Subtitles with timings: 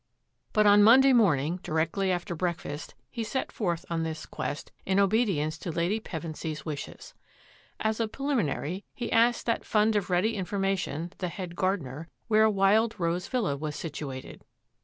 [0.51, 4.99] But on Mon day morning, directly after breakfast, he set forth on this quest in
[4.99, 7.13] obedience to Lady Pevensy's wishes.
[7.79, 12.99] As a preliminary, he asked that fund of ready information, the head gardener, where Wild
[12.99, 14.43] Rose Villa was situated.